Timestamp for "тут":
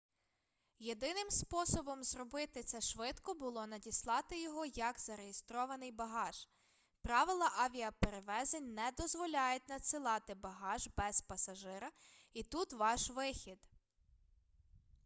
12.43-12.73